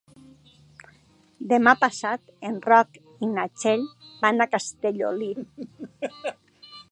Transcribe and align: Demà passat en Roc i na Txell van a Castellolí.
Demà 1.51 1.73
passat 1.83 2.33
en 2.51 2.55
Roc 2.71 2.97
i 3.27 3.29
na 3.35 3.47
Txell 3.59 3.85
van 4.25 4.41
a 4.41 4.49
Castellolí. 4.57 5.33